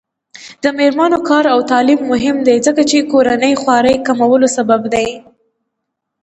د 0.63 0.65
میرمنو 0.77 1.19
کار 1.29 1.45
او 1.53 1.59
تعلیم 1.71 1.99
مهم 2.11 2.37
دی 2.47 2.57
ځکه 2.67 2.81
چې 2.89 3.09
کورنۍ 3.11 3.53
خوارۍ 3.61 3.95
کمولو 4.07 4.47
سبب 4.57 4.81
دی. 4.93 5.07